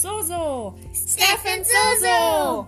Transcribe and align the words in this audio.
Soso. 0.00 0.78
Steffen 0.94 1.62
Soso. 1.62 2.66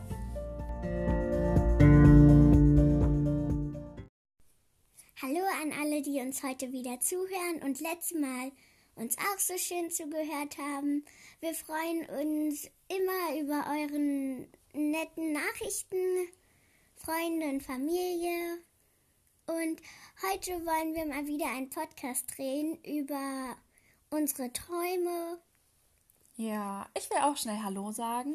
Hallo 5.22 5.40
an 5.62 5.72
alle, 5.80 6.02
die 6.02 6.20
uns 6.20 6.42
heute 6.42 6.70
wieder 6.72 7.00
zuhören 7.00 7.62
und 7.64 7.80
letztes 7.80 8.20
Mal 8.20 8.52
uns 8.96 9.16
auch 9.16 9.38
so 9.38 9.56
schön 9.56 9.90
zugehört 9.90 10.58
haben. 10.58 11.06
Wir 11.40 11.54
freuen 11.54 12.04
uns 12.04 12.70
immer 12.88 13.40
über 13.40 13.64
euren 13.80 14.46
netten 14.74 15.32
Nachrichten, 15.32 16.28
Freunde 16.96 17.46
und 17.46 17.62
Familie. 17.62 18.58
Und 19.46 19.80
heute 20.30 20.52
wollen 20.66 20.94
wir 20.94 21.06
mal 21.06 21.26
wieder 21.26 21.46
einen 21.46 21.70
Podcast 21.70 22.36
drehen 22.36 22.76
über 22.84 23.56
unsere 24.10 24.52
Träume. 24.52 25.40
Ja, 26.36 26.86
ich 26.96 27.10
will 27.10 27.18
auch 27.18 27.36
schnell 27.36 27.62
Hallo 27.62 27.92
sagen. 27.92 28.34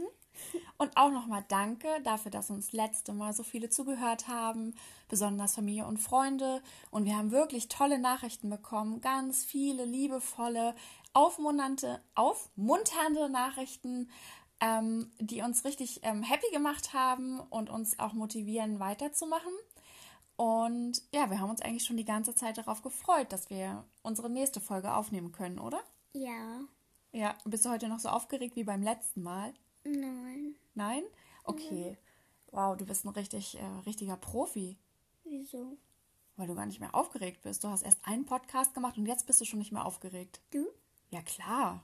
Und 0.77 0.95
auch 0.95 1.09
nochmal 1.09 1.43
danke 1.47 1.87
dafür, 2.03 2.29
dass 2.29 2.51
uns 2.51 2.71
letzte 2.71 3.11
Mal 3.13 3.33
so 3.33 3.41
viele 3.41 3.69
zugehört 3.69 4.27
haben, 4.27 4.75
besonders 5.07 5.55
Familie 5.55 5.87
und 5.87 5.97
Freunde. 5.97 6.61
Und 6.91 7.05
wir 7.05 7.17
haben 7.17 7.31
wirklich 7.31 7.69
tolle 7.69 7.97
Nachrichten 7.97 8.49
bekommen, 8.49 9.01
ganz 9.01 9.43
viele 9.43 9.85
liebevolle, 9.85 10.75
aufmunternde, 11.13 12.01
aufmunternde 12.13 13.29
Nachrichten, 13.29 14.11
ähm, 14.59 15.11
die 15.19 15.41
uns 15.41 15.65
richtig 15.65 16.01
ähm, 16.03 16.21
happy 16.21 16.51
gemacht 16.51 16.93
haben 16.93 17.39
und 17.39 17.71
uns 17.71 17.97
auch 17.97 18.13
motivieren, 18.13 18.79
weiterzumachen. 18.79 19.53
Und 20.35 21.01
ja, 21.11 21.31
wir 21.31 21.39
haben 21.39 21.49
uns 21.49 21.61
eigentlich 21.61 21.85
schon 21.85 21.97
die 21.97 22.05
ganze 22.05 22.35
Zeit 22.35 22.59
darauf 22.59 22.83
gefreut, 22.83 23.31
dass 23.31 23.49
wir 23.49 23.83
unsere 24.03 24.29
nächste 24.29 24.61
Folge 24.61 24.93
aufnehmen 24.93 25.31
können, 25.31 25.57
oder? 25.57 25.79
Ja. 26.13 26.61
Ja, 27.11 27.37
bist 27.45 27.65
du 27.65 27.69
heute 27.69 27.87
noch 27.87 27.99
so 27.99 28.09
aufgeregt 28.09 28.55
wie 28.55 28.63
beim 28.63 28.83
letzten 28.83 29.23
Mal? 29.23 29.53
Nein. 29.83 30.55
Nein? 30.75 31.03
Okay. 31.43 31.97
Wow, 32.51 32.77
du 32.77 32.85
bist 32.85 33.05
ein 33.05 33.09
richtig, 33.09 33.57
äh, 33.57 33.65
richtiger 33.85 34.17
Profi, 34.17 34.77
Wieso? 35.23 35.77
weil 36.35 36.47
du 36.47 36.55
gar 36.55 36.65
nicht 36.65 36.79
mehr 36.79 36.93
aufgeregt 36.93 37.41
bist. 37.41 37.63
Du 37.63 37.69
hast 37.69 37.81
erst 37.83 38.05
einen 38.05 38.25
Podcast 38.25 38.73
gemacht 38.73 38.97
und 38.97 39.05
jetzt 39.05 39.25
bist 39.25 39.41
du 39.41 39.45
schon 39.45 39.59
nicht 39.59 39.71
mehr 39.71 39.85
aufgeregt. 39.85 40.41
Du? 40.51 40.67
Ja, 41.09 41.21
klar. 41.21 41.83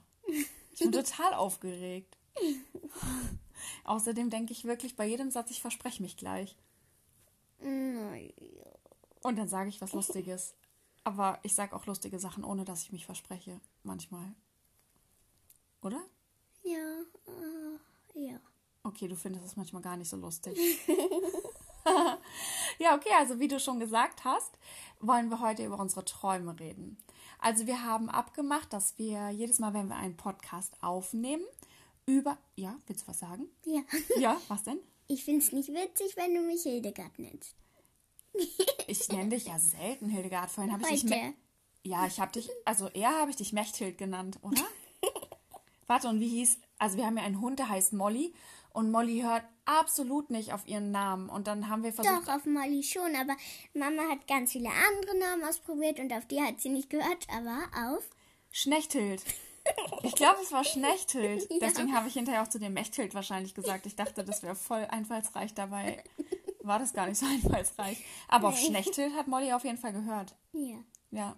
Ich 0.72 0.78
bin 0.78 0.92
total 0.92 1.34
aufgeregt. 1.34 2.16
Außerdem 3.84 4.30
denke 4.30 4.52
ich 4.52 4.64
wirklich 4.64 4.96
bei 4.96 5.06
jedem 5.06 5.30
Satz, 5.30 5.50
ich 5.50 5.60
verspreche 5.60 6.02
mich 6.02 6.16
gleich. 6.16 6.56
Nein. 7.60 8.32
Und 9.22 9.36
dann 9.36 9.48
sage 9.48 9.68
ich 9.68 9.80
was 9.80 9.92
Lustiges. 9.94 10.54
Aber 11.04 11.38
ich 11.42 11.54
sage 11.54 11.76
auch 11.76 11.84
lustige 11.86 12.18
Sachen, 12.18 12.44
ohne 12.44 12.64
dass 12.64 12.82
ich 12.82 12.92
mich 12.92 13.04
verspreche. 13.04 13.60
Manchmal. 13.82 14.34
Oder? 15.84 16.02
Ja. 16.62 17.02
Äh, 17.26 18.20
ja. 18.26 18.40
Okay, 18.82 19.06
du 19.06 19.16
findest 19.16 19.44
es 19.44 19.56
manchmal 19.56 19.82
gar 19.82 19.96
nicht 19.96 20.08
so 20.08 20.16
lustig. 20.16 20.58
ja, 22.78 22.94
okay, 22.96 23.10
also 23.18 23.38
wie 23.38 23.48
du 23.48 23.60
schon 23.60 23.80
gesagt 23.80 24.24
hast, 24.24 24.52
wollen 25.00 25.28
wir 25.28 25.40
heute 25.40 25.64
über 25.64 25.78
unsere 25.78 26.04
Träume 26.04 26.58
reden. 26.58 26.96
Also 27.38 27.66
wir 27.66 27.82
haben 27.82 28.08
abgemacht, 28.08 28.72
dass 28.72 28.96
wir 28.98 29.28
jedes 29.30 29.58
Mal, 29.58 29.74
wenn 29.74 29.88
wir 29.88 29.96
einen 29.96 30.16
Podcast 30.16 30.74
aufnehmen, 30.82 31.44
über... 32.06 32.38
Ja, 32.56 32.76
willst 32.86 33.04
du 33.04 33.08
was 33.08 33.18
sagen? 33.18 33.48
Ja. 33.66 33.82
Ja, 34.18 34.40
was 34.48 34.62
denn? 34.62 34.78
Ich 35.06 35.24
find's 35.24 35.52
nicht 35.52 35.68
witzig, 35.68 36.16
wenn 36.16 36.34
du 36.34 36.40
mich 36.40 36.62
Hildegard 36.62 37.18
nennst. 37.18 37.54
Ich 38.86 39.08
nenne 39.08 39.30
dich 39.30 39.46
ja 39.46 39.58
selten 39.58 40.10
Hildegard. 40.10 40.50
Vorhin 40.50 40.72
habe 40.72 40.84
ich 40.90 41.06
dich... 41.06 41.34
Ja, 41.84 42.06
ich 42.06 42.20
habe 42.20 42.32
dich... 42.32 42.50
Also 42.66 42.88
eher 42.88 43.18
habe 43.18 43.30
ich 43.30 43.36
dich 43.36 43.54
Mechthild 43.54 43.96
genannt, 43.96 44.38
oder? 44.42 44.62
Warte, 45.86 46.08
und 46.08 46.20
wie 46.20 46.28
hieß... 46.28 46.58
Also 46.78 46.96
wir 46.96 47.06
haben 47.06 47.16
ja 47.16 47.24
einen 47.24 47.40
Hund, 47.40 47.58
der 47.58 47.68
heißt 47.68 47.92
Molly. 47.92 48.34
Und 48.70 48.90
Molly 48.90 49.20
hört 49.20 49.44
absolut 49.64 50.30
nicht 50.30 50.52
auf 50.52 50.66
ihren 50.66 50.90
Namen. 50.90 51.28
Und 51.28 51.46
dann 51.46 51.68
haben 51.68 51.82
wir 51.84 51.92
versucht... 51.92 52.26
Doch, 52.26 52.34
auf 52.34 52.44
Molly 52.44 52.82
schon, 52.82 53.14
aber 53.14 53.36
Mama 53.72 54.02
hat 54.10 54.26
ganz 54.26 54.52
viele 54.52 54.70
andere 54.70 55.18
Namen 55.18 55.44
ausprobiert 55.44 56.00
und 56.00 56.12
auf 56.12 56.26
die 56.26 56.42
hat 56.42 56.60
sie 56.60 56.70
nicht 56.70 56.90
gehört, 56.90 57.26
aber 57.30 57.68
auf. 57.88 58.08
Schnechthild. 58.50 59.22
Ich 60.02 60.14
glaube, 60.14 60.38
es 60.42 60.52
war 60.52 60.64
Schnechthild. 60.64 61.48
Deswegen 61.60 61.94
habe 61.96 62.08
ich 62.08 62.14
hinterher 62.14 62.42
auch 62.42 62.48
zu 62.48 62.58
dem 62.58 62.74
Mechthild 62.74 63.14
wahrscheinlich 63.14 63.54
gesagt. 63.54 63.86
Ich 63.86 63.96
dachte, 63.96 64.24
das 64.24 64.42
wäre 64.42 64.54
voll 64.56 64.84
einfallsreich. 64.90 65.54
Dabei 65.54 66.02
war 66.62 66.78
das 66.78 66.92
gar 66.92 67.06
nicht 67.06 67.18
so 67.18 67.26
einfallsreich. 67.26 68.04
Aber 68.28 68.48
auf 68.48 68.60
Nee. 68.60 68.66
Schnechthild 68.66 69.14
hat 69.14 69.28
Molly 69.28 69.52
auf 69.52 69.64
jeden 69.64 69.78
Fall 69.78 69.92
gehört. 69.92 70.34
Ja. 70.52 70.82
Ja. 71.10 71.36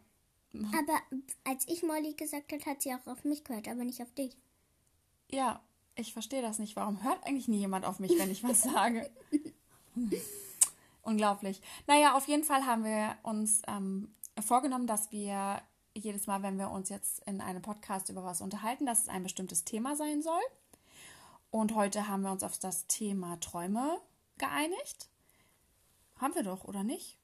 Aber 0.53 1.19
als 1.45 1.69
ich 1.69 1.83
Molly 1.83 2.15
gesagt 2.15 2.53
hat, 2.53 2.65
hat 2.67 2.83
sie 2.83 2.95
auch 2.95 3.07
auf 3.07 3.25
mich 3.25 3.45
gehört, 3.45 3.69
aber 3.69 3.85
nicht 3.85 4.01
auf 4.01 4.13
dich. 4.13 4.37
Ja, 5.31 5.61
ich 5.95 6.13
verstehe 6.13 6.43
das 6.43 6.59
nicht. 6.59 6.77
Warum 6.77 7.03
hört 7.03 7.25
eigentlich 7.27 7.49
nie 7.49 7.59
jemand 7.59 7.85
auf 7.85 7.99
mich, 7.99 8.19
wenn 8.19 8.31
ich 8.31 8.45
was 8.45 8.63
sage? 8.63 9.11
Hm. 9.95 10.13
Unglaublich. 11.03 11.63
Naja, 11.87 12.17
auf 12.17 12.27
jeden 12.29 12.45
Fall 12.45 12.67
haben 12.67 12.85
wir 12.85 13.17
uns 13.23 13.63
ähm, 13.69 14.13
vorgenommen, 14.41 14.87
dass 14.87 15.13
wir 15.13 15.63
jedes 15.95 16.27
Mal, 16.27 16.43
wenn 16.43 16.59
wir 16.59 16.71
uns 16.71 16.89
jetzt 16.89 17.23
in 17.27 17.41
einem 17.41 17.63
Podcast 17.63 18.09
über 18.09 18.25
was 18.25 18.41
unterhalten, 18.41 18.87
dass 18.87 19.03
es 19.03 19.09
ein 19.09 19.23
bestimmtes 19.23 19.65
Thema 19.65 19.97
sein 19.97 20.21
soll. 20.21 20.43
Und 21.51 21.75
heute 21.75 22.09
haben 22.09 22.23
wir 22.23 22.33
uns 22.33 22.43
auf 22.43 22.59
das 22.59 22.87
Thema 22.87 23.41
Träume 23.41 23.99
geeinigt. 24.37 25.09
Haben 26.17 26.35
wir 26.35 26.43
doch, 26.43 26.65
oder 26.65 26.83
nicht? 26.83 27.19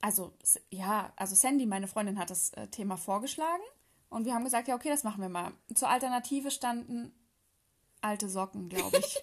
Also, 0.00 0.32
ja, 0.70 1.12
also 1.16 1.34
Sandy, 1.34 1.66
meine 1.66 1.88
Freundin, 1.88 2.18
hat 2.18 2.30
das 2.30 2.52
äh, 2.54 2.68
Thema 2.68 2.96
vorgeschlagen. 2.96 3.62
Und 4.08 4.24
wir 4.26 4.34
haben 4.34 4.44
gesagt, 4.44 4.68
ja, 4.68 4.74
okay, 4.74 4.88
das 4.88 5.04
machen 5.04 5.22
wir 5.22 5.28
mal. 5.28 5.52
Zur 5.74 5.88
Alternative 5.88 6.50
standen 6.50 7.12
alte 8.00 8.28
Socken, 8.28 8.68
glaube 8.68 8.98
ich. 8.98 9.22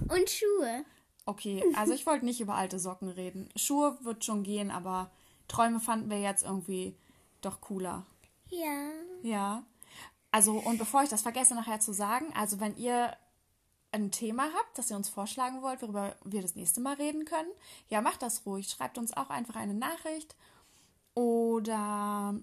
Und 0.08 0.30
Schuhe. 0.30 0.84
Okay, 1.26 1.62
also 1.74 1.92
ich 1.92 2.06
wollte 2.06 2.24
nicht 2.24 2.40
über 2.40 2.54
alte 2.54 2.78
Socken 2.78 3.08
reden. 3.08 3.48
Schuhe 3.56 3.98
wird 4.02 4.24
schon 4.24 4.44
gehen, 4.44 4.70
aber 4.70 5.10
Träume 5.48 5.80
fanden 5.80 6.08
wir 6.08 6.20
jetzt 6.20 6.44
irgendwie 6.44 6.96
doch 7.40 7.60
cooler. 7.60 8.06
Ja. 8.48 8.90
Ja. 9.22 9.64
Also, 10.30 10.52
und 10.52 10.78
bevor 10.78 11.02
ich 11.02 11.08
das 11.08 11.22
vergesse, 11.22 11.54
nachher 11.54 11.80
zu 11.80 11.92
sagen, 11.92 12.32
also 12.34 12.60
wenn 12.60 12.76
ihr 12.76 13.16
ein 13.92 14.10
Thema 14.10 14.44
habt, 14.54 14.78
das 14.78 14.90
ihr 14.90 14.96
uns 14.96 15.08
vorschlagen 15.08 15.62
wollt, 15.62 15.82
worüber 15.82 16.16
wir 16.24 16.42
das 16.42 16.54
nächste 16.54 16.80
Mal 16.80 16.94
reden 16.94 17.24
können, 17.24 17.50
ja, 17.88 18.00
macht 18.00 18.22
das 18.22 18.44
ruhig. 18.46 18.68
Schreibt 18.68 18.98
uns 18.98 19.16
auch 19.16 19.30
einfach 19.30 19.56
eine 19.56 19.74
Nachricht. 19.74 20.36
Oder 21.14 22.38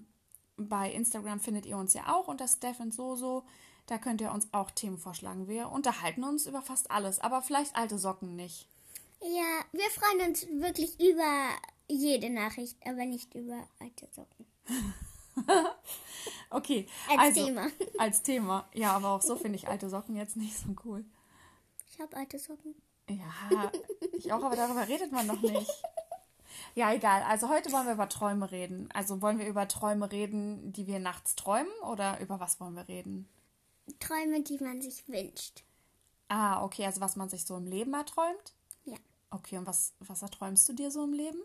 bei 0.56 0.92
Instagram 0.92 1.40
findet 1.40 1.66
ihr 1.66 1.76
uns 1.76 1.94
ja 1.94 2.14
auch 2.14 2.28
unter 2.28 2.48
Stefan 2.48 2.90
Soso. 2.90 3.44
Da 3.86 3.98
könnt 3.98 4.20
ihr 4.20 4.32
uns 4.32 4.48
auch 4.52 4.70
Themen 4.70 4.98
vorschlagen. 4.98 5.46
Wir 5.48 5.70
unterhalten 5.70 6.24
uns 6.24 6.46
über 6.46 6.62
fast 6.62 6.90
alles, 6.90 7.20
aber 7.20 7.42
vielleicht 7.42 7.76
alte 7.76 7.98
Socken 7.98 8.34
nicht. 8.36 8.68
Ja, 9.20 9.64
wir 9.72 9.90
freuen 9.90 10.28
uns 10.28 10.46
wirklich 10.48 10.98
über 11.00 11.48
jede 11.88 12.30
Nachricht, 12.30 12.76
aber 12.84 13.04
nicht 13.04 13.34
über 13.34 13.66
alte 13.78 14.08
Socken. 14.12 14.46
Okay. 16.50 16.86
Als 17.08 17.20
also, 17.20 17.46
Thema. 17.46 17.66
Als 17.98 18.22
Thema. 18.22 18.68
Ja, 18.72 18.92
aber 18.92 19.10
auch 19.10 19.22
so 19.22 19.36
finde 19.36 19.56
ich 19.56 19.66
alte 19.68 19.88
Socken 19.88 20.14
jetzt 20.14 20.36
nicht 20.36 20.56
so 20.56 20.68
cool. 20.84 21.04
Ich 21.90 22.00
habe 22.00 22.16
alte 22.16 22.38
Socken. 22.38 22.74
Ja, 23.08 23.70
ich 24.12 24.32
auch, 24.32 24.42
aber 24.42 24.56
darüber 24.56 24.86
redet 24.86 25.12
man 25.12 25.26
noch 25.26 25.40
nicht. 25.42 25.70
Ja, 26.74 26.92
egal. 26.92 27.22
Also 27.22 27.48
heute 27.48 27.70
wollen 27.72 27.86
wir 27.86 27.94
über 27.94 28.08
Träume 28.08 28.50
reden. 28.50 28.88
Also 28.92 29.22
wollen 29.22 29.38
wir 29.38 29.46
über 29.46 29.68
Träume 29.68 30.10
reden, 30.10 30.72
die 30.72 30.86
wir 30.86 30.98
nachts 30.98 31.36
träumen 31.36 31.72
oder 31.90 32.20
über 32.20 32.40
was 32.40 32.60
wollen 32.60 32.74
wir 32.74 32.88
reden? 32.88 33.28
Träume, 34.00 34.42
die 34.42 34.58
man 34.58 34.80
sich 34.80 35.06
wünscht. 35.08 35.62
Ah, 36.28 36.64
okay, 36.64 36.86
also 36.86 37.00
was 37.00 37.16
man 37.16 37.28
sich 37.28 37.44
so 37.44 37.56
im 37.56 37.66
Leben 37.66 37.94
erträumt. 37.94 38.54
Ja. 38.84 38.96
Okay, 39.30 39.58
und 39.58 39.66
was, 39.66 39.92
was 40.00 40.22
erträumst 40.22 40.68
du 40.68 40.72
dir 40.72 40.90
so 40.90 41.04
im 41.04 41.12
Leben? 41.12 41.38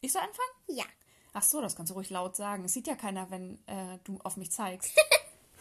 Ich 0.00 0.12
soll 0.12 0.22
anfangen? 0.22 0.78
Ja. 0.78 0.84
Ach 1.32 1.42
so, 1.42 1.60
das 1.60 1.76
kannst 1.76 1.90
du 1.90 1.94
ruhig 1.94 2.10
laut 2.10 2.36
sagen. 2.36 2.64
Es 2.64 2.72
sieht 2.72 2.86
ja 2.86 2.94
keiner, 2.94 3.30
wenn 3.30 3.58
äh, 3.66 3.98
du 4.04 4.18
auf 4.24 4.36
mich 4.36 4.50
zeigst. 4.50 4.92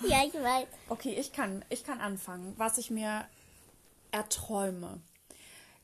Ja, 0.01 0.23
ich 0.23 0.33
weiß. 0.33 0.67
Okay, 0.89 1.13
ich 1.13 1.33
kann, 1.33 1.65
ich 1.69 1.83
kann 1.83 2.01
anfangen, 2.01 2.53
was 2.57 2.77
ich 2.77 2.91
mir 2.91 3.27
erträume. 4.11 5.01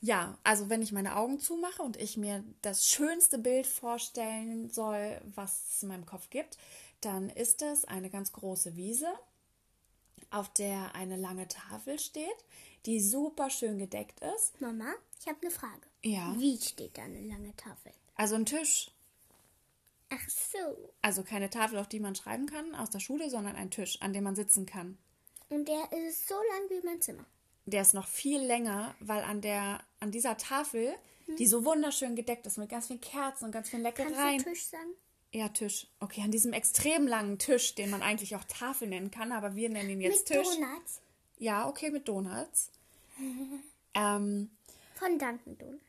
Ja, 0.04 0.38
also 0.44 0.70
wenn 0.70 0.82
ich 0.82 0.92
meine 0.92 1.16
Augen 1.16 1.40
zumache 1.40 1.82
und 1.82 1.96
ich 1.96 2.18
mir 2.18 2.44
das 2.62 2.90
schönste 2.90 3.38
Bild 3.38 3.66
vorstellen 3.66 4.70
soll, 4.70 5.22
was 5.34 5.76
es 5.76 5.84
in 5.84 5.88
meinem 5.88 6.06
Kopf 6.06 6.30
gibt, 6.30 6.58
dann 7.00 7.30
ist 7.30 7.62
es 7.62 7.86
eine 7.86 8.10
ganz 8.10 8.34
große 8.34 8.76
Wiese, 8.76 9.08
auf 10.30 10.50
der 10.50 10.94
eine 10.94 11.16
lange 11.16 11.48
Tafel 11.48 12.00
steht, 12.00 12.44
die 12.86 13.00
super 13.00 13.50
schön 13.50 13.78
gedeckt 13.78 14.20
ist. 14.36 14.60
Mama, 14.60 14.94
ich 15.22 15.28
habe 15.28 15.38
eine 15.42 15.52
Frage. 15.52 15.88
Ja. 16.02 16.36
Wie 16.38 16.58
steht 16.58 16.98
da 16.98 17.04
eine 17.04 17.22
lange 17.22 17.56
Tafel? 17.56 17.94
Also 18.16 18.36
ein 18.36 18.46
Tisch. 18.46 18.92
Ach 20.10 20.30
so. 20.30 20.92
Also 21.02 21.24
keine 21.24 21.50
Tafel, 21.50 21.80
auf 21.80 21.88
die 21.88 22.02
man 22.02 22.16
schreiben 22.16 22.48
kann 22.48 22.76
aus 22.76 22.90
der 22.90 23.00
Schule, 23.00 23.30
sondern 23.30 23.56
ein 23.56 23.72
Tisch, 23.72 24.02
an 24.02 24.12
dem 24.12 24.26
man 24.26 24.36
sitzen 24.36 24.66
kann. 24.66 24.98
Und 25.48 25.70
der 25.70 25.94
ist 25.94 26.28
so 26.28 26.36
lang 26.36 26.70
wie 26.70 26.86
mein 26.86 27.02
Zimmer. 27.02 27.26
Der 27.66 27.82
ist 27.82 27.94
noch 27.94 28.08
viel 28.08 28.42
länger, 28.42 28.94
weil 29.00 29.24
an 29.24 29.40
der 29.40 29.80
an 30.04 30.12
dieser 30.12 30.38
Tafel, 30.38 30.94
die 31.40 31.48
so 31.48 31.64
wunderschön 31.66 32.16
gedeckt 32.16 32.46
ist 32.46 32.58
mit 32.58 32.70
ganz 32.70 32.88
vielen 32.88 33.00
Kerzen 33.02 33.46
und 33.46 33.52
ganz 33.52 33.70
vielen 33.70 33.84
Kannst 33.84 34.00
Leckereien. 34.00 34.38
du 34.44 34.50
Tisch 34.50 34.66
sagen? 34.66 34.94
Ja, 35.32 35.48
Tisch. 35.48 35.88
Okay, 36.00 36.22
an 36.22 36.30
diesem 36.30 36.54
extrem 36.54 37.08
langen 37.08 37.40
Tisch, 37.40 37.74
den 37.74 37.90
man 37.90 38.04
eigentlich 38.04 38.36
auch 38.36 38.44
Tafel 38.44 38.88
nennen 38.90 39.10
kann, 39.10 39.32
aber 39.32 39.56
wir 39.56 39.70
nennen 39.70 39.90
ihn 39.90 40.02
jetzt 40.02 40.30
Mit 40.30 40.38
Tisch. 40.38 40.56
Donuts. 40.56 41.02
Ja, 41.40 41.68
okay, 41.68 41.90
mit 41.90 42.08
Donuts. 42.08 42.70
ähm, 43.96 44.52
Von 44.96 45.18
Dunkin' 45.18 45.58
Donuts. 45.58 45.84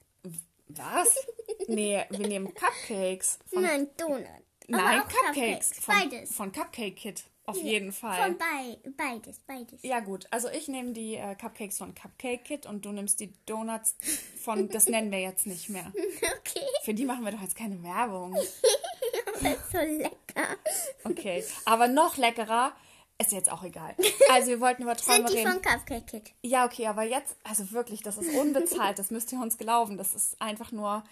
was? 0.69 1.27
nee, 1.69 2.03
wir 2.09 2.27
nehmen 2.29 2.55
Cupcakes. 2.55 3.39
Von, 3.53 3.63
Nein, 3.65 3.89
Donut. 3.97 4.25
Aber 4.69 4.79
nein, 4.83 5.01
auch 5.03 5.09
Cupcakes. 5.09 5.73
Von, 5.81 5.95
Beides. 5.95 6.35
Von 6.35 6.53
Cupcake 6.53 6.95
Kit. 6.95 7.25
Auf 7.47 7.63
jeden 7.63 7.93
Fall. 7.93 8.17
Von 8.23 8.39
bei, 8.39 8.79
beides, 8.97 9.39
beides. 9.41 9.83
Ja, 9.83 10.01
gut. 10.01 10.27
Also 10.31 10.49
ich 10.49 10.69
nehme 10.69 10.93
die 10.93 11.17
äh, 11.17 11.35
Cupcakes 11.35 11.77
von 11.77 11.95
Cupcake 11.95 12.43
Kit 12.43 12.67
und 12.67 12.85
du 12.87 12.93
nimmst 12.93 13.21
die 13.21 13.35
Donuts 13.45 13.97
von, 14.43 14.69
das 14.71 14.87
nennen 14.87 15.11
wir 15.11 15.21
jetzt 15.21 15.47
nicht 15.47 15.69
mehr. 15.69 15.93
Okay, 16.47 16.67
Für 16.85 16.95
die 16.95 17.05
machen 17.05 17.25
wir 17.25 17.33
doch 17.33 17.41
jetzt 17.41 17.57
keine 17.57 17.83
Werbung. 17.83 18.35
das 19.43 19.53
ist 19.53 19.73
so 19.73 19.79
lecker. 19.79 20.57
Okay. 21.05 21.45
Aber 21.65 21.89
noch 21.89 22.17
leckerer 22.17 22.73
ist 23.19 23.33
jetzt 23.33 23.51
auch 23.51 23.63
egal. 23.63 23.95
Also 24.31 24.49
wir 24.49 24.61
wollten 24.61 24.83
über 24.83 24.97
Träume 24.97 25.29
Sind 25.29 25.31
die 25.31 25.39
reden. 25.39 25.53
von 25.53 25.63
Cupcake 25.63 26.07
Kid? 26.07 26.33
Ja, 26.43 26.65
okay, 26.65 26.87
aber 26.87 27.03
jetzt, 27.03 27.37
also 27.45 27.71
wirklich, 27.73 28.03
das 28.03 28.17
ist 28.17 28.35
unbezahlt, 28.35 28.99
das 28.99 29.11
müsst 29.11 29.33
ihr 29.33 29.41
uns 29.41 29.59
glauben. 29.59 29.97
Das 29.97 30.15
ist 30.15 30.41
einfach 30.41 30.73
nur, 30.73 31.05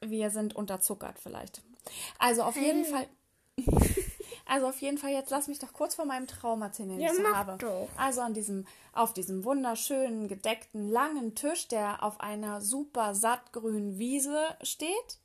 wir 0.00 0.30
sind 0.30 0.54
unterzuckert 0.54 1.18
vielleicht. 1.18 1.62
Also 2.18 2.42
auf 2.42 2.56
jeden 2.56 2.84
Fall, 2.84 3.06
also 4.46 4.66
auf 4.68 4.80
jeden 4.80 4.98
Fall, 4.98 5.10
jetzt 5.10 5.30
lass 5.30 5.48
mich 5.48 5.58
doch 5.58 5.72
kurz 5.72 5.94
von 5.94 6.08
meinem 6.08 6.26
Traum 6.26 6.62
erzählen, 6.62 6.90
den 6.90 7.00
Ja, 7.00 7.10
ich 7.12 7.16
so 7.16 7.34
habe. 7.34 7.56
doch. 7.58 7.88
Also 7.96 8.20
an 8.20 8.34
diesem, 8.34 8.66
auf 8.92 9.12
diesem 9.12 9.44
wunderschönen, 9.44 10.28
gedeckten, 10.28 10.88
langen 10.88 11.34
Tisch, 11.34 11.68
der 11.68 12.02
auf 12.02 12.20
einer 12.20 12.60
super 12.60 13.14
sattgrünen 13.14 13.98
Wiese 13.98 14.56
steht. 14.62 15.18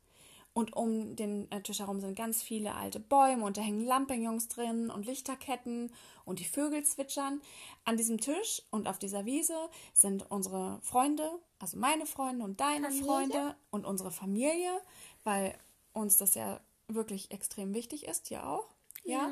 Und 0.52 0.74
um 0.74 1.14
den 1.14 1.50
äh, 1.52 1.60
Tisch 1.62 1.78
herum 1.78 2.00
sind 2.00 2.16
ganz 2.16 2.42
viele 2.42 2.74
alte 2.74 2.98
Bäume 2.98 3.44
und 3.44 3.56
da 3.56 3.60
hängen 3.60 3.84
Lampignons 3.86 4.48
drin 4.48 4.90
und 4.90 5.06
Lichterketten 5.06 5.92
und 6.24 6.40
die 6.40 6.44
Vögel 6.44 6.82
zwitschern. 6.82 7.40
An 7.84 7.96
diesem 7.96 8.18
Tisch 8.18 8.62
und 8.70 8.88
auf 8.88 8.98
dieser 8.98 9.24
Wiese 9.26 9.54
sind 9.94 10.28
unsere 10.28 10.80
Freunde, 10.82 11.30
also 11.60 11.76
meine 11.76 12.04
Freunde 12.04 12.44
und 12.44 12.60
deine 12.60 12.88
Familie? 12.88 13.04
Freunde 13.06 13.54
und 13.70 13.86
unsere 13.86 14.10
Familie, 14.10 14.80
weil 15.22 15.56
uns 15.92 16.16
das 16.16 16.34
ja 16.34 16.58
wirklich 16.88 17.30
extrem 17.30 17.72
wichtig 17.72 18.08
ist, 18.08 18.28
ja 18.30 18.44
auch. 18.44 18.66
Ja, 19.04 19.28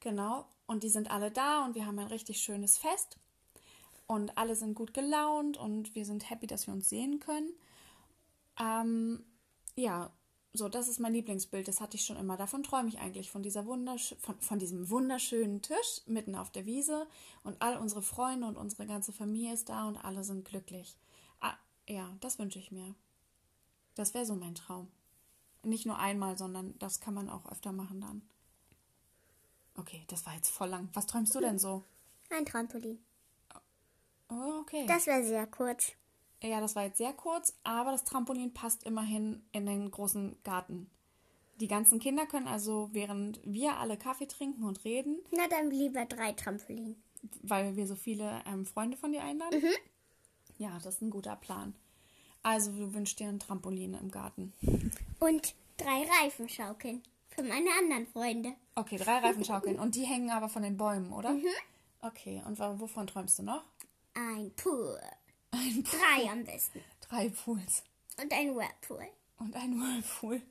genau. 0.00 0.46
Und 0.66 0.82
die 0.82 0.88
sind 0.88 1.10
alle 1.10 1.30
da 1.30 1.64
und 1.64 1.74
wir 1.74 1.86
haben 1.86 1.98
ein 1.98 2.06
richtig 2.06 2.38
schönes 2.40 2.78
Fest. 2.78 3.18
Und 4.06 4.36
alle 4.36 4.56
sind 4.56 4.74
gut 4.74 4.94
gelaunt 4.94 5.56
und 5.56 5.94
wir 5.94 6.04
sind 6.04 6.28
happy, 6.28 6.46
dass 6.46 6.66
wir 6.66 6.74
uns 6.74 6.88
sehen 6.88 7.20
können. 7.20 7.52
Ähm, 8.58 9.24
ja, 9.76 10.10
so, 10.54 10.68
das 10.68 10.88
ist 10.88 11.00
mein 11.00 11.14
Lieblingsbild. 11.14 11.66
Das 11.66 11.80
hatte 11.80 11.96
ich 11.96 12.04
schon 12.04 12.18
immer. 12.18 12.36
Davon 12.36 12.62
träume 12.62 12.88
ich 12.88 12.98
eigentlich, 12.98 13.30
von, 13.30 13.42
dieser 13.42 13.64
wundersch 13.64 14.14
von, 14.20 14.38
von 14.40 14.58
diesem 14.58 14.90
wunderschönen 14.90 15.62
Tisch 15.62 16.02
mitten 16.06 16.34
auf 16.34 16.50
der 16.50 16.66
Wiese. 16.66 17.06
Und 17.42 17.60
all 17.62 17.78
unsere 17.78 18.02
Freunde 18.02 18.46
und 18.46 18.56
unsere 18.56 18.86
ganze 18.86 19.12
Familie 19.12 19.54
ist 19.54 19.70
da 19.70 19.88
und 19.88 19.96
alle 19.96 20.24
sind 20.24 20.44
glücklich. 20.44 20.98
Ah, 21.40 21.56
ja, 21.88 22.14
das 22.20 22.38
wünsche 22.38 22.58
ich 22.58 22.70
mir. 22.70 22.94
Das 23.94 24.12
wäre 24.14 24.26
so 24.26 24.34
mein 24.34 24.54
Traum. 24.54 24.88
Nicht 25.62 25.86
nur 25.86 25.98
einmal, 25.98 26.36
sondern 26.36 26.78
das 26.78 27.00
kann 27.00 27.14
man 27.14 27.30
auch 27.30 27.46
öfter 27.50 27.72
machen 27.72 28.00
dann. 28.00 28.22
Okay, 29.76 30.04
das 30.08 30.26
war 30.26 30.34
jetzt 30.34 30.50
voll 30.50 30.68
lang. 30.68 30.88
Was 30.92 31.06
träumst 31.06 31.34
du 31.34 31.40
denn 31.40 31.58
so? 31.58 31.84
Ein 32.30 32.44
Trampolin. 32.44 32.98
Oh, 34.28 34.60
okay. 34.60 34.86
Das 34.86 35.06
wäre 35.06 35.24
sehr 35.24 35.46
kurz. 35.46 35.92
Ja, 36.42 36.60
das 36.60 36.74
war 36.74 36.84
jetzt 36.84 36.98
sehr 36.98 37.12
kurz, 37.12 37.54
aber 37.62 37.92
das 37.92 38.04
Trampolin 38.04 38.52
passt 38.52 38.84
immerhin 38.84 39.42
in 39.52 39.66
den 39.66 39.90
großen 39.90 40.36
Garten. 40.42 40.90
Die 41.60 41.68
ganzen 41.68 42.00
Kinder 42.00 42.26
können 42.26 42.48
also, 42.48 42.88
während 42.92 43.40
wir 43.44 43.76
alle 43.76 43.96
Kaffee 43.96 44.26
trinken 44.26 44.64
und 44.64 44.84
reden, 44.84 45.20
Na 45.30 45.46
dann 45.48 45.70
lieber 45.70 46.04
drei 46.06 46.32
Trampolin. 46.32 46.96
weil 47.42 47.76
wir 47.76 47.86
so 47.86 47.94
viele 47.94 48.42
ähm, 48.46 48.66
Freunde 48.66 48.96
von 48.96 49.12
dir 49.12 49.22
einladen. 49.22 49.62
Ja, 50.58 50.78
das 50.82 50.96
ist 50.96 51.02
ein 51.02 51.10
guter 51.10 51.36
Plan. 51.36 51.74
Also, 52.42 52.72
du 52.72 52.92
wünschst 52.94 53.20
dir 53.20 53.28
ein 53.28 53.38
Trampolin 53.38 53.94
im 53.94 54.10
Garten. 54.10 54.52
Und 55.20 55.54
drei 55.76 56.04
Reifenschaukeln. 56.20 57.02
Für 57.34 57.42
meine 57.42 57.70
anderen 57.78 58.06
Freunde. 58.06 58.54
Okay, 58.74 58.96
drei 58.96 59.18
Reifenschaukeln. 59.18 59.78
Und 59.78 59.94
die 59.94 60.04
hängen 60.04 60.30
aber 60.30 60.48
von 60.48 60.62
den 60.62 60.76
Bäumen, 60.76 61.12
oder? 61.12 61.36
Okay, 62.00 62.42
und 62.46 62.58
wovon 62.58 63.06
träumst 63.06 63.38
du 63.38 63.42
noch? 63.42 63.62
Ein 64.14 64.52
Pool. 64.56 65.00
Ein 65.52 65.84
Drei 65.84 66.30
am 66.30 66.44
besten. 66.44 66.82
Drei 67.08 67.28
Pools. 67.28 67.84
Und 68.20 68.32
ein 68.32 68.54
Whirlpool. 68.54 69.06
Und 69.38 69.54
ein 69.54 69.78
Whirlpool. 69.78 70.42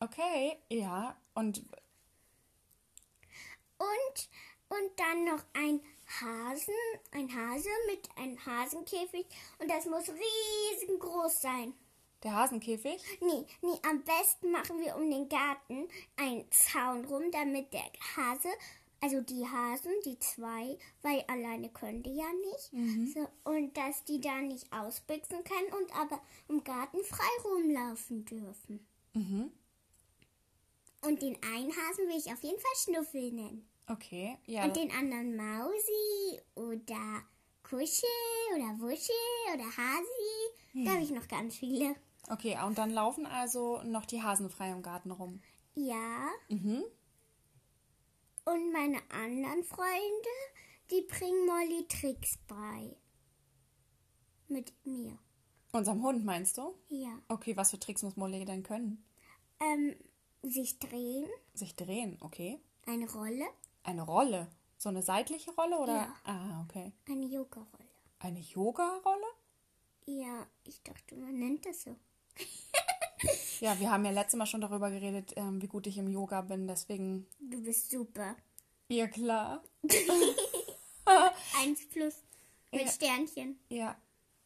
Okay, 0.00 0.56
ja. 0.68 1.16
Und 1.34 1.62
Und, 3.78 4.28
und 4.68 4.90
dann 4.96 5.24
noch 5.24 5.44
ein 5.54 5.80
Hasen, 6.20 6.74
ein 7.12 7.28
Hase 7.34 7.68
mit 7.88 8.08
einem 8.16 8.44
Hasenkäfig. 8.44 9.26
Und 9.58 9.70
das 9.70 9.86
muss 9.86 10.04
riesengroß 10.08 11.40
sein. 11.42 11.74
Der 12.22 12.34
Hasenkäfig? 12.34 13.00
Nee, 13.20 13.46
nee, 13.62 13.78
am 13.88 14.02
besten 14.02 14.50
machen 14.50 14.80
wir 14.80 14.96
um 14.96 15.10
den 15.10 15.28
Garten 15.28 15.88
einen 16.16 16.44
Zaun 16.50 17.04
rum, 17.04 17.30
damit 17.30 17.72
der 17.72 17.84
Hase, 18.16 18.48
also 19.00 19.20
die 19.20 19.46
Hasen, 19.46 19.92
die 20.04 20.18
zwei, 20.18 20.78
weil 21.02 21.24
alleine 21.28 21.68
können 21.70 22.02
die 22.02 22.14
ja 22.14 22.30
nicht, 22.32 23.14
so, 23.14 23.28
und 23.50 23.76
dass 23.76 24.04
die 24.04 24.20
da 24.20 24.40
nicht 24.40 24.72
ausbüchsen 24.72 25.42
können 25.42 25.82
und 25.82 25.96
aber 25.96 26.20
im 26.48 26.62
Garten 26.62 27.02
frei 27.04 27.42
rumlaufen 27.44 28.24
dürfen. 28.24 28.86
Und 31.04 31.20
den 31.20 31.36
einen 31.42 31.72
Hasen 31.72 32.06
will 32.08 32.16
ich 32.16 32.32
auf 32.32 32.42
jeden 32.44 32.60
Fall 32.60 32.76
Schnuffel 32.76 33.32
nennen. 33.32 33.68
Okay, 33.88 34.38
ja. 34.46 34.64
Und 34.64 34.76
den 34.76 34.92
anderen 34.92 35.34
Mausi 35.34 36.40
oder 36.54 37.24
Kuschel 37.64 38.08
oder 38.54 38.78
Wuschel 38.78 39.14
oder 39.52 39.64
Hasi. 39.64 40.84
Da 40.84 40.92
habe 40.92 41.02
ich 41.02 41.10
noch 41.10 41.26
ganz 41.26 41.56
viele. 41.56 41.96
Okay, 42.28 42.56
und 42.64 42.78
dann 42.78 42.90
laufen 42.90 43.26
also 43.26 43.82
noch 43.82 44.06
die 44.06 44.22
Hasen 44.22 44.48
frei 44.50 44.70
im 44.70 44.82
Garten 44.82 45.10
rum. 45.10 45.42
Ja. 45.74 46.28
Und 48.44 48.72
meine 48.72 48.98
anderen 49.10 49.64
Freunde, 49.64 50.28
die 50.90 51.02
bringen 51.02 51.46
Molly 51.46 51.86
Tricks 51.88 52.38
bei. 52.46 52.96
Mit 54.48 54.72
mir. 54.84 55.18
Unserem 55.72 56.02
Hund 56.02 56.24
meinst 56.24 56.58
du? 56.58 56.74
Ja. 56.88 57.18
Okay, 57.28 57.56
was 57.56 57.70
für 57.70 57.80
Tricks 57.80 58.02
muss 58.02 58.16
Molly 58.16 58.44
denn 58.44 58.62
können? 58.62 59.04
Ähm, 59.60 59.94
sich 60.42 60.78
drehen, 60.78 61.28
Sich 61.54 61.74
drehen, 61.76 62.18
okay. 62.20 62.60
eine 62.86 63.10
Rolle, 63.10 63.46
Eine 63.84 64.02
Rolle. 64.02 64.48
So 64.76 64.88
eine 64.88 65.02
seitliche 65.02 65.52
Rolle 65.54 65.78
oder? 65.78 65.94
Ja. 65.94 66.14
Ah, 66.24 66.64
okay. 66.64 66.92
eine 67.08 67.24
Yoga-Rolle. 67.24 67.88
Eine 68.18 68.40
Yoga-Rolle? 68.40 69.26
Ja, 70.06 70.46
ich 70.64 70.82
dachte, 70.82 71.14
man 71.16 71.38
nennt 71.38 71.64
das 71.64 71.82
so. 71.82 71.96
Ja, 73.60 73.78
wir 73.78 73.90
haben 73.92 74.04
ja 74.04 74.10
letztes 74.10 74.36
Mal 74.36 74.46
schon 74.46 74.60
darüber 74.60 74.90
geredet, 74.90 75.34
ähm, 75.36 75.62
wie 75.62 75.68
gut 75.68 75.86
ich 75.86 75.96
im 75.96 76.08
Yoga 76.08 76.40
bin, 76.40 76.66
deswegen. 76.66 77.26
Du 77.38 77.62
bist 77.62 77.90
super. 77.90 78.34
Ja, 78.88 79.06
klar. 79.06 79.62
Eins 81.62 81.86
plus 81.88 82.14
mit 82.72 82.82
Ja. 82.82 82.88
Sternchen. 82.88 83.58
Ja, 83.68 83.96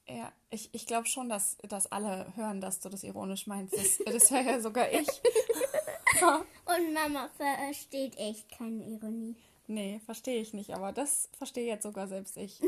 ja. 0.07 0.31
Ich, 0.50 0.69
ich 0.73 0.87
glaube 0.87 1.07
schon, 1.07 1.28
dass, 1.31 1.57
dass 1.66 1.90
alle 1.90 2.33
hören, 2.37 2.61
dass 2.61 2.81
du 2.81 2.90
das 2.90 3.05
ironisch 3.05 3.47
meinst. 3.47 3.75
Das, 3.75 3.99
das 4.05 4.31
höre 4.31 4.43
ja 4.43 4.61
sogar 4.61 4.93
ich. 4.93 5.09
Und 6.21 6.93
Mama 6.95 7.31
versteht 7.37 8.16
echt 8.19 8.50
keine 8.50 8.85
Ironie. 8.85 9.37
Nee, 9.66 10.00
verstehe 10.05 10.40
ich 10.40 10.52
nicht, 10.52 10.75
aber 10.75 10.93
das 10.93 11.28
verstehe 11.38 11.66
jetzt 11.66 11.83
sogar 11.83 12.07
selbst 12.07 12.37
ich. 12.37 12.61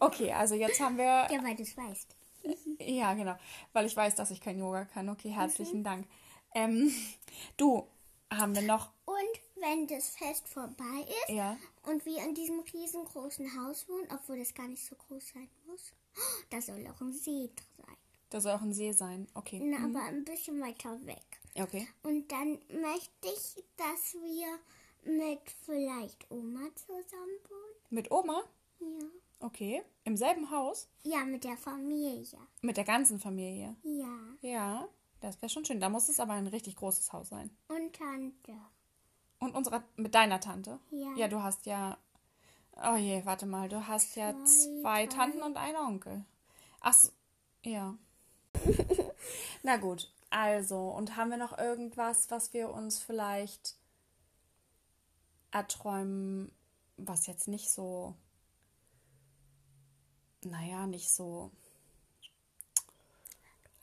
Okay, 0.00 0.32
also 0.32 0.54
jetzt 0.54 0.80
haben 0.80 0.98
wir. 0.98 1.04
Ja, 1.04 1.42
weil 1.42 1.56
du 1.56 1.62
es 1.62 1.76
weißt. 1.76 2.14
Ja, 2.80 3.14
genau. 3.14 3.36
Weil 3.72 3.86
ich 3.86 3.96
weiß, 3.96 4.14
dass 4.14 4.30
ich 4.30 4.40
kein 4.40 4.58
Yoga 4.58 4.84
kann. 4.84 5.08
Okay, 5.08 5.30
herzlichen 5.30 5.82
Dank. 5.84 6.06
Ähm, 6.54 6.92
du, 7.56 7.86
haben 8.30 8.54
wir 8.54 8.62
noch. 8.62 8.92
Und 9.04 9.40
wenn 9.60 9.86
das 9.86 10.10
Fest 10.10 10.48
vorbei 10.48 11.06
ist 11.24 11.34
Ja. 11.34 11.56
und 11.84 12.04
wir 12.06 12.22
in 12.22 12.34
diesem 12.34 12.60
riesengroßen 12.60 13.48
Haus 13.60 13.88
wohnen, 13.88 14.06
obwohl 14.12 14.38
das 14.38 14.54
gar 14.54 14.68
nicht 14.68 14.84
so 14.84 14.94
groß 14.94 15.28
sein 15.34 15.48
muss, 15.66 15.92
da 16.50 16.60
soll 16.60 16.86
auch 16.86 17.00
ein 17.00 17.12
See 17.12 17.50
sein. 17.76 17.96
Da 18.30 18.40
soll 18.40 18.52
auch 18.52 18.60
ein 18.62 18.72
See 18.72 18.92
sein. 18.92 19.26
Okay. 19.34 19.60
Na, 19.62 19.84
aber 19.84 20.02
ein 20.04 20.24
bisschen 20.24 20.60
weiter 20.60 20.98
weg. 21.06 21.24
Okay. 21.58 21.88
Und 22.02 22.30
dann 22.30 22.52
möchte 22.68 23.28
ich, 23.28 23.64
dass 23.76 24.14
wir 24.14 24.58
mit 25.04 25.40
vielleicht 25.64 26.30
Oma 26.30 26.68
zusammen 26.74 27.38
wohnen. 27.48 27.74
Mit 27.90 28.10
Oma? 28.10 28.42
Ja. 28.80 29.06
Okay. 29.40 29.82
Im 30.04 30.16
selben 30.16 30.50
Haus? 30.50 30.88
Ja, 31.02 31.24
mit 31.24 31.44
der 31.44 31.56
Familie. 31.56 32.38
Mit 32.60 32.76
der 32.76 32.84
ganzen 32.84 33.20
Familie? 33.20 33.76
Ja. 33.82 34.18
Ja. 34.40 34.88
Das 35.20 35.40
wäre 35.42 35.50
schon 35.50 35.64
schön. 35.64 35.80
Da 35.80 35.88
muss 35.88 36.08
es 36.08 36.20
aber 36.20 36.32
ein 36.32 36.46
richtig 36.46 36.76
großes 36.76 37.12
Haus 37.12 37.28
sein. 37.28 37.50
Und 37.68 37.94
Tante. 37.94 38.54
Und 39.38 39.54
unsere, 39.54 39.82
mit 39.96 40.14
deiner 40.14 40.40
Tante? 40.40 40.78
Ja. 40.90 41.14
Ja, 41.16 41.28
du 41.28 41.42
hast 41.42 41.66
ja. 41.66 41.98
Oh 42.76 42.96
je, 42.96 43.24
warte 43.24 43.46
mal. 43.46 43.68
Du 43.68 43.86
hast 43.86 44.16
ja 44.16 44.32
Zwei, 44.44 44.80
zwei. 44.80 45.06
Tanten 45.06 45.42
und 45.42 45.56
einen 45.56 45.76
Onkel. 45.76 46.24
Ach 46.80 46.92
so, 46.92 47.10
ja. 47.64 47.96
Na 49.62 49.76
gut. 49.76 50.12
Also, 50.30 50.90
und 50.90 51.16
haben 51.16 51.30
wir 51.30 51.36
noch 51.38 51.58
irgendwas, 51.58 52.30
was 52.30 52.52
wir 52.52 52.70
uns 52.70 52.98
vielleicht 52.98 53.76
erträumen, 55.50 56.52
was 56.96 57.26
jetzt 57.26 57.48
nicht 57.48 57.70
so, 57.70 58.14
naja, 60.44 60.86
nicht 60.86 61.10
so, 61.10 61.50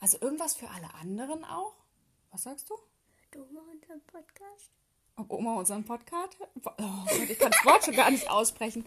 also 0.00 0.18
irgendwas 0.20 0.54
für 0.54 0.68
alle 0.70 0.92
anderen 0.94 1.44
auch? 1.44 1.74
Was 2.30 2.44
sagst 2.44 2.70
du? 2.70 2.74
Oma 3.34 3.60
unseren 3.72 4.00
Podcast. 4.02 4.70
Ob 5.16 5.30
Oma 5.30 5.54
unseren 5.56 5.84
Podcast? 5.84 6.36
Oh 6.64 7.24
ich 7.28 7.38
kann 7.38 7.50
das 7.50 7.64
Wort 7.64 7.84
schon 7.84 7.94
gar 7.94 8.10
nicht 8.10 8.30
aussprechen. 8.30 8.86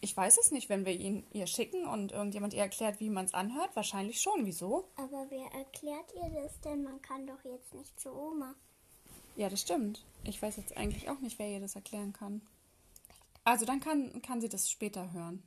Ich 0.00 0.16
weiß 0.16 0.38
es 0.38 0.50
nicht, 0.50 0.68
wenn 0.68 0.84
wir 0.84 0.92
ihn 0.92 1.24
ihr 1.32 1.46
schicken 1.46 1.86
und 1.86 2.12
irgendjemand 2.12 2.54
ihr 2.54 2.62
erklärt, 2.62 2.98
wie 3.00 3.10
man 3.10 3.26
es 3.26 3.34
anhört. 3.34 3.74
Wahrscheinlich 3.76 4.20
schon. 4.20 4.44
Wieso? 4.44 4.88
Aber 4.96 5.26
wer 5.30 5.46
erklärt 5.52 6.12
ihr 6.14 6.28
das 6.42 6.60
denn? 6.60 6.82
Man 6.82 7.00
kann 7.00 7.26
doch 7.26 7.44
jetzt 7.44 7.72
nicht 7.74 7.98
zu 8.00 8.12
Oma. 8.12 8.54
Ja, 9.36 9.48
das 9.48 9.60
stimmt. 9.60 10.04
Ich 10.24 10.42
weiß 10.42 10.56
jetzt 10.56 10.76
eigentlich 10.76 11.08
auch 11.08 11.20
nicht, 11.20 11.38
wer 11.38 11.48
ihr 11.48 11.60
das 11.60 11.76
erklären 11.76 12.12
kann. 12.12 12.42
Also 13.44 13.64
dann 13.64 13.80
kann, 13.80 14.20
kann 14.22 14.40
sie 14.40 14.48
das 14.48 14.70
später 14.70 15.12
hören. 15.12 15.42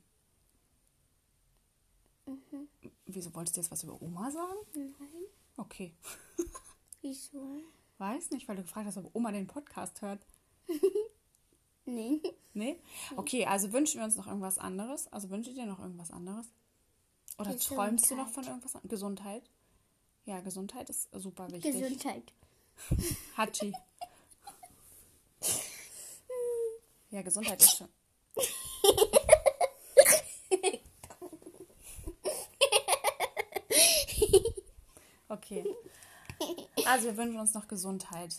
Mhm. 2.26 2.68
Wieso 3.06 3.34
wolltest 3.34 3.56
du 3.56 3.60
jetzt 3.60 3.70
was 3.70 3.82
über 3.82 4.00
Oma 4.02 4.30
sagen? 4.30 4.58
Nein. 4.74 5.24
Okay. 5.56 5.94
Wieso? 7.02 7.62
Weiß 7.98 8.30
nicht, 8.30 8.46
weil 8.48 8.56
du 8.56 8.62
gefragt 8.62 8.86
hast, 8.86 8.98
ob 8.98 9.14
Oma 9.14 9.32
den 9.32 9.46
Podcast 9.46 10.02
hört. 10.02 10.26
Nee. 11.86 12.20
Nee? 12.52 12.80
Okay, 13.16 13.46
also 13.46 13.72
wünschen 13.72 13.98
wir 14.00 14.04
uns 14.04 14.16
noch 14.16 14.26
irgendwas 14.26 14.58
anderes? 14.58 15.06
Also 15.12 15.30
wünschst 15.30 15.52
du 15.52 15.54
dir 15.54 15.66
noch 15.66 15.78
irgendwas 15.78 16.10
anderes? 16.10 16.46
Oder 17.38 17.56
träumst 17.56 18.10
du 18.10 18.16
noch 18.16 18.28
von 18.28 18.42
irgendwas 18.44 18.74
anderes? 18.74 18.90
Gesundheit? 18.90 19.48
Ja, 20.24 20.40
Gesundheit 20.40 20.90
ist 20.90 21.08
super 21.12 21.48
wichtig. 21.52 21.80
Gesundheit. 21.80 22.32
Hachi. 23.36 23.72
Ja, 27.10 27.22
Gesundheit 27.22 27.62
ist 27.62 27.76
schon. 27.76 27.88
Okay. 35.28 35.64
Also 36.86 37.06
wir 37.06 37.16
wünschen 37.16 37.40
uns 37.40 37.52
noch 37.52 37.66
Gesundheit. 37.68 38.34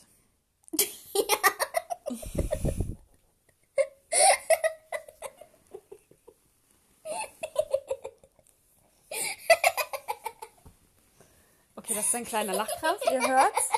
Okay, 11.75 11.93
das 11.93 12.07
ist 12.07 12.15
ein 12.15 12.25
kleiner 12.25 12.53
Lachkrampf, 12.53 13.01
ihr 13.11 13.27
hört's. 13.27 13.69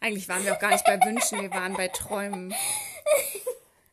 Eigentlich 0.00 0.28
waren 0.28 0.44
wir 0.44 0.54
auch 0.54 0.60
gar 0.60 0.70
nicht 0.70 0.84
bei 0.84 0.98
Wünschen, 1.04 1.40
wir 1.42 1.50
waren 1.50 1.74
bei 1.74 1.88
Träumen. 1.88 2.54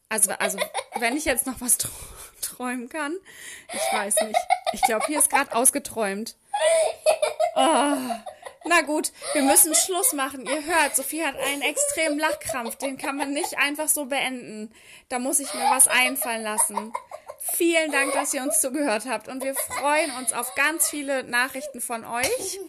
Also, 0.10 0.32
also 0.34 0.60
wenn 1.00 1.18
ich 1.18 1.26
jetzt 1.26 1.46
noch 1.46 1.60
was 1.62 1.80
tr- 1.80 1.90
träumen 2.42 2.90
kann, 2.90 3.16
ich 3.74 3.94
weiß 3.94 4.22
nicht. 4.22 4.40
Ich 4.76 4.82
glaube, 4.82 5.06
hier 5.08 5.20
ist 5.20 5.30
gerade 5.30 5.56
ausgeträumt. 5.56 6.36
Oh. 7.56 7.96
Na 8.68 8.82
gut, 8.82 9.14
wir 9.34 9.44
müssen 9.44 9.74
Schluss 9.74 10.12
machen. 10.12 10.46
Ihr 10.46 10.66
hört, 10.66 10.98
Sophie 10.98 11.24
hat 11.24 11.38
einen 11.38 11.62
extremen 11.62 12.20
Lachkrampf. 12.20 12.76
Den 12.76 12.98
kann 12.98 13.16
man 13.16 13.32
nicht 13.32 13.58
einfach 13.58 13.88
so 13.88 14.06
beenden. 14.06 14.74
Da 15.08 15.20
muss 15.20 15.40
ich 15.40 15.54
mir 15.54 15.70
was 15.70 15.88
einfallen 15.88 16.44
lassen. 16.44 16.92
Vielen 17.40 17.94
Dank, 17.94 18.12
dass 18.14 18.34
ihr 18.34 18.42
uns 18.42 18.60
zugehört 18.60 19.06
habt. 19.08 19.30
Und 19.30 19.44
wir 19.46 19.56
freuen 19.56 20.12
uns 20.18 20.34
auf 20.34 20.54
ganz 20.56 20.90
viele 20.90 21.24
Nachrichten 21.24 21.80
von 21.80 22.04
euch 22.04 22.60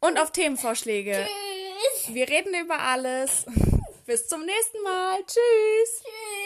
und 0.00 0.18
auf 0.18 0.30
Themenvorschläge. 0.30 1.28
Tschüss. 1.92 2.14
Wir 2.14 2.30
reden 2.30 2.54
über 2.54 2.78
alles. 2.78 3.44
Bis 4.06 4.26
zum 4.26 4.46
nächsten 4.46 4.82
Mal. 4.82 5.18
Tschüss. 5.26 6.02
Tschüss. 6.02 6.39